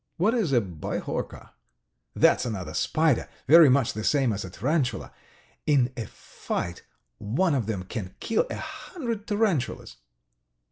[0.17, 1.51] "What is a bihorka?"
[2.15, 5.13] "That's another spider, very much the same as a tarantula.
[5.67, 6.81] In a fight
[7.19, 9.97] one of them can kill a hundred tarantulas."